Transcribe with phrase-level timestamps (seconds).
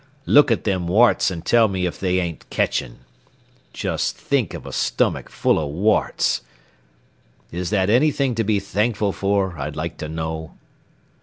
[0.25, 3.01] Look at them warts an' tell me if they ain't ketchin'.
[3.71, 6.41] Jest think of a stomach full o' warts.
[7.51, 10.53] Is that anything to be thankful for, I'd like to know."